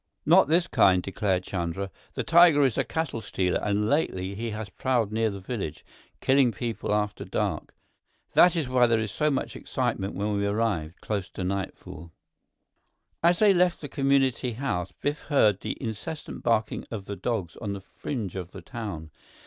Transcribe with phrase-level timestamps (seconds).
[0.25, 1.91] "Not this kind," declared Chandra.
[2.15, 5.85] "This tiger is a cattle stealer, and lately he has prowled near the village,
[6.21, 7.75] killing people after dark.
[8.33, 12.11] That is why there was so much excitement when we arrived close to nightfall."
[13.21, 17.73] As they left the community house, Biff heard the incessant barking of the dogs on
[17.73, 19.11] the fringe of the town.